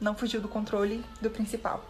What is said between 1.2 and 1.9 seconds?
do principal.